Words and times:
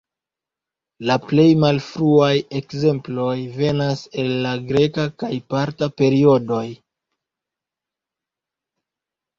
La 1.09 1.17
plej 1.31 1.45
malfruaj 1.63 2.31
ekzemploj 2.61 3.35
venas 3.59 4.03
el 4.25 4.33
la 4.47 4.57
greka 4.73 5.07
kaj 5.25 5.31
parta 5.55 5.93
periodoj. 6.03 6.65